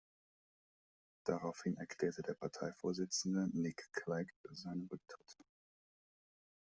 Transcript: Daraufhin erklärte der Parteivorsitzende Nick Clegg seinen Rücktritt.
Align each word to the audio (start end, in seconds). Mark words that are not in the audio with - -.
Daraufhin 1.25 1.77
erklärte 1.77 2.23
der 2.23 2.33
Parteivorsitzende 2.33 3.51
Nick 3.55 3.87
Clegg 3.93 4.33
seinen 4.49 4.87
Rücktritt. 4.91 5.37